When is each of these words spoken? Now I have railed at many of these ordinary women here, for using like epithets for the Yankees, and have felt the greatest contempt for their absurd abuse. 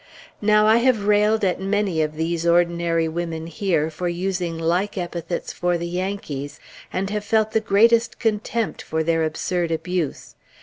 Now 0.41 0.65
I 0.65 0.77
have 0.77 1.05
railed 1.05 1.45
at 1.45 1.59
many 1.61 2.01
of 2.01 2.15
these 2.15 2.43
ordinary 2.43 3.07
women 3.07 3.45
here, 3.45 3.91
for 3.91 4.09
using 4.09 4.57
like 4.57 4.97
epithets 4.97 5.53
for 5.53 5.77
the 5.77 5.85
Yankees, 5.87 6.59
and 6.91 7.11
have 7.11 7.23
felt 7.23 7.51
the 7.51 7.59
greatest 7.61 8.17
contempt 8.17 8.81
for 8.81 9.03
their 9.03 9.23
absurd 9.23 9.69
abuse. 9.69 10.33